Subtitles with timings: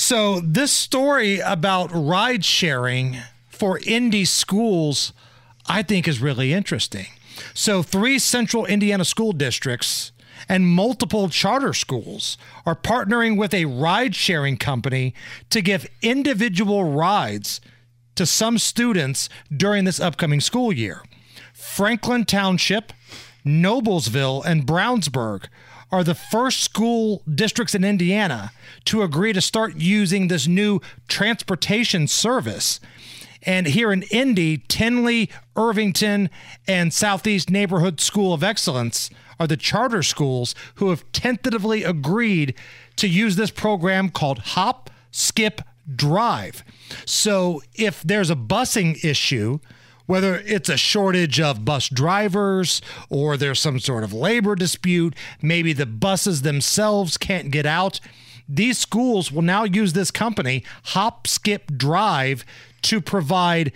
[0.00, 5.12] So, this story about ride sharing for Indy schools,
[5.66, 7.06] I think, is really interesting.
[7.52, 10.12] So, three central Indiana school districts
[10.48, 15.14] and multiple charter schools are partnering with a ride sharing company
[15.50, 17.60] to give individual rides
[18.14, 21.02] to some students during this upcoming school year.
[21.52, 22.92] Franklin Township,
[23.44, 25.46] Noblesville, and Brownsburg
[25.90, 28.52] are the first school districts in Indiana
[28.84, 32.78] to agree to start using this new transportation service.
[33.42, 36.28] And here in Indy, Tindley, Irvington,
[36.66, 39.08] and Southeast Neighborhood School of Excellence
[39.40, 42.54] are the charter schools who have tentatively agreed
[42.96, 45.62] to use this program called Hop, Skip,
[45.94, 46.64] Drive.
[47.06, 49.60] So if there's a busing issue,
[50.08, 52.80] whether it's a shortage of bus drivers
[53.10, 58.00] or there's some sort of labor dispute, maybe the buses themselves can't get out.
[58.48, 62.42] These schools will now use this company, HopSkipDrive,
[62.80, 63.70] to provide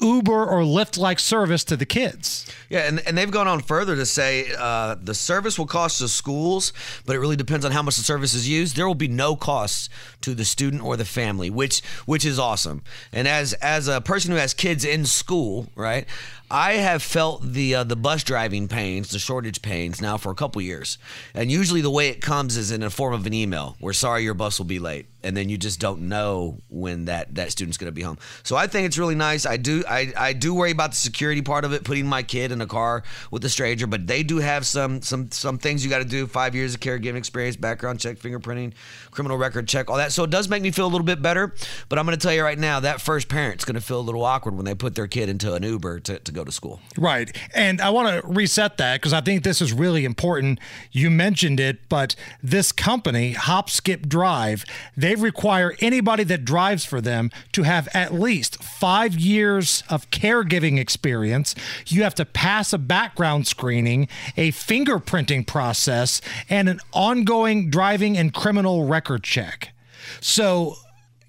[0.00, 2.46] Uber or Lyft like service to the kids.
[2.68, 6.08] Yeah, and, and they've gone on further to say uh, the service will cost the
[6.08, 6.72] schools,
[7.04, 8.76] but it really depends on how much the service is used.
[8.76, 9.88] There will be no costs
[10.20, 12.82] to the student or the family, which which is awesome.
[13.12, 16.06] And as as a person who has kids in school, right,
[16.50, 20.34] I have felt the uh, the bus driving pains, the shortage pains now for a
[20.34, 20.98] couple years.
[21.34, 23.76] And usually the way it comes is in a form of an email.
[23.80, 27.34] We're sorry your bus will be late, and then you just don't know when that
[27.34, 28.18] that student's going to be home.
[28.42, 29.46] So I think it's really nice.
[29.46, 32.52] I do I I do worry about the security part of it, putting my kid
[32.52, 35.90] in a car with a stranger, but they do have some some some things you
[35.90, 36.26] got to do.
[36.26, 38.72] Five years of caregiving experience, background check, fingerprinting,
[39.10, 40.12] criminal record check, all that.
[40.12, 41.54] So it does make me feel a little bit better.
[41.88, 44.02] But I'm going to tell you right now, that first parent's going to feel a
[44.02, 46.80] little awkward when they put their kid into an Uber to, to go to school.
[46.96, 47.36] Right.
[47.54, 50.60] And I want to reset that because I think this is really important.
[50.92, 57.62] You mentioned it, but this company, HopSkipDrive, they require anybody that drives for them to
[57.62, 61.54] have at least five years of caregiving experience.
[61.86, 68.32] You have to pass a background screening, a fingerprinting process, and an ongoing driving and
[68.32, 69.72] criminal record check.
[70.20, 70.76] So,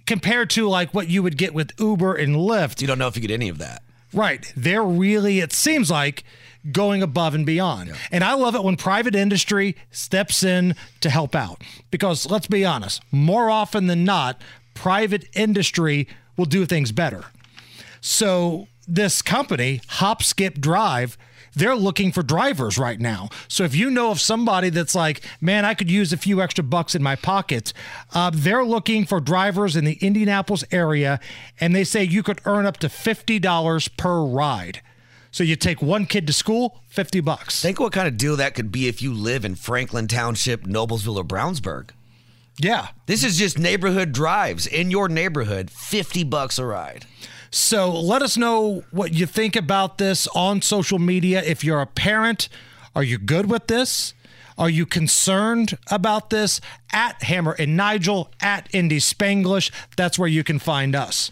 [0.05, 3.15] compared to like what you would get with Uber and Lyft, You don't know if
[3.15, 3.83] you get any of that.
[4.13, 4.51] Right.
[4.55, 6.23] They're really, it seems like,
[6.71, 7.93] going above and beyond.
[8.11, 11.63] And I love it when private industry steps in to help out.
[11.91, 14.41] Because let's be honest, more often than not,
[14.73, 17.25] private industry will do things better.
[18.01, 21.17] So this company, HopSkipDrive,
[21.55, 23.29] they're looking for drivers right now.
[23.47, 26.63] So if you know of somebody that's like, man, I could use a few extra
[26.63, 27.73] bucks in my pocket,
[28.13, 31.19] uh, they're looking for drivers in the Indianapolis area,
[31.59, 34.81] and they say you could earn up to fifty dollars per ride.
[35.31, 37.61] So you take one kid to school, fifty bucks.
[37.61, 41.17] Think what kind of deal that could be if you live in Franklin Township, Noblesville,
[41.17, 41.91] or Brownsburg.
[42.57, 42.89] Yeah.
[43.05, 47.05] This is just neighborhood drives in your neighborhood, 50 bucks a ride.
[47.51, 51.41] So let us know what you think about this on social media.
[51.43, 52.49] If you're a parent,
[52.95, 54.13] are you good with this?
[54.57, 56.59] Are you concerned about this?
[56.91, 61.31] At Hammer and Nigel, at Indy Spanglish, that's where you can find us.